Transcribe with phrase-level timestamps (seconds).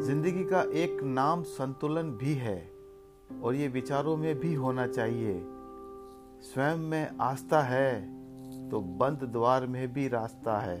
[0.00, 2.58] ज़िंदगी का एक नाम संतुलन भी है
[3.42, 5.32] और ये विचारों में भी होना चाहिए।
[6.42, 8.00] स्वयं में आस्था है
[8.70, 10.78] तो बंद द्वार में भी रास्ता है।